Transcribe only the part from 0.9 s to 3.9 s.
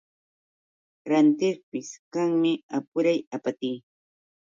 Rantiqpis kanmi apuray apatii.